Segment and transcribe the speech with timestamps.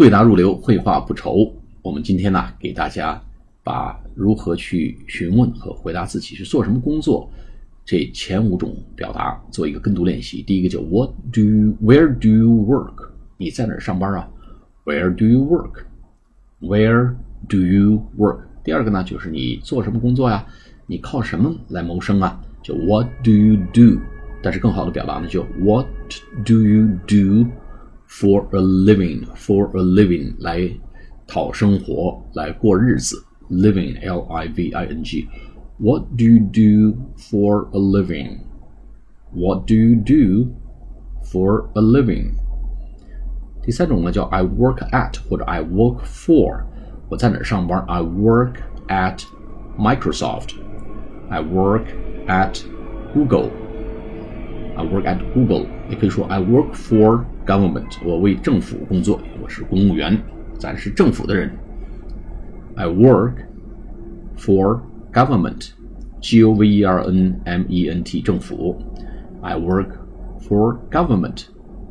[0.00, 1.52] 对答如流，绘画不愁。
[1.82, 3.20] 我们今天呢，给大家
[3.62, 7.30] 把如何去询问和回答自己是做什么工作
[7.84, 10.40] 这前五种表达做一个跟读练习。
[10.40, 13.10] 第一个叫 What do you, Where do you work？
[13.36, 14.26] 你在哪儿上班啊
[14.86, 18.44] ？Where do you work？Where do you work？
[18.64, 20.46] 第二个呢，就是你做什么工作呀？
[20.86, 22.40] 你靠什么来谋生啊？
[22.62, 24.00] 就 What do you do？
[24.42, 25.88] 但是更好的表达呢，就 What
[26.46, 27.50] do you do？
[28.09, 30.69] do？for a living for a living 来
[31.27, 35.27] 讨生活来过日子 living L I V I N G
[35.77, 38.39] What do you do for a living?
[39.33, 40.53] What do you do
[41.23, 42.35] for a living?
[43.61, 46.63] 第三种呢叫 I work at 或者 I work for。
[47.09, 47.83] 我在哪儿上班？
[47.87, 48.53] I work
[48.87, 49.23] at
[49.77, 50.55] Microsoft.
[51.29, 51.87] I work
[52.27, 52.61] at
[53.13, 53.49] Google.
[54.77, 55.65] I work at Google.
[55.89, 60.17] 也可以说 I work for government，我为政府工作，我是公务员，
[60.59, 61.51] 咱是政府的人。
[62.75, 63.35] I work
[64.37, 64.81] for
[65.13, 68.81] government，G O V E R N M E N T，政府。
[69.41, 69.91] I work
[70.41, 71.43] for government，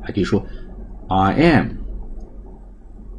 [0.00, 0.44] 还可以说
[1.08, 1.68] I am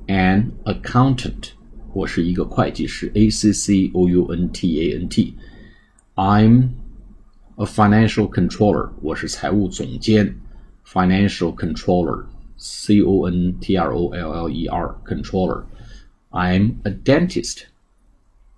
[0.08, 1.52] an accountant，
[1.94, 6.70] 我是一个会计师，A C C O U N T A N T。I'm
[7.56, 10.36] a financial controller，我是财务总监。
[10.86, 12.26] financial controller,
[12.58, 15.64] C O N T R O L L E R, controller.
[16.32, 17.66] I'm a dentist,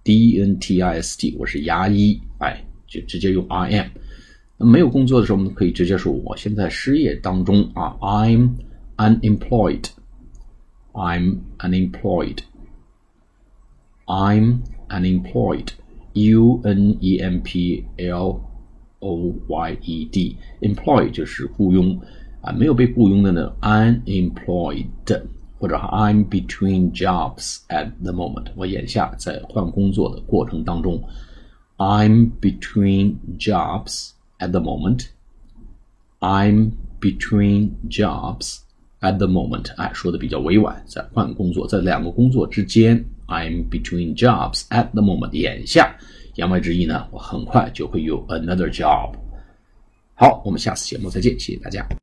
[0.04, 3.88] D N T I S T，我是牙医，哎，就直接用 I am。
[4.58, 8.56] 那没有工作的时候，我们可以直接说我现在失业当中啊，I'm
[8.98, 12.40] unemployed。I'm unemployed.
[14.06, 15.70] I'm unemployed.
[16.14, 18.42] U N E M P L
[19.04, 22.00] O Y E D，employ 就是雇佣
[22.42, 25.22] 啊，没有被雇佣的呢，unemployed，
[25.58, 31.02] 或者 I'm between jobs at the moment，我眼下在换工作的过程当中，
[31.78, 38.60] I'm between jobs at the moment，I'm between jobs
[39.00, 45.96] at the moment，哎，说的比较委婉，在换工作，在两个工作之间，I'm between jobs at the moment，眼下。
[46.35, 49.13] 言外之意呢，我很快就会有 another job。
[50.15, 51.89] 好，我们下次节目再见，谢谢大家。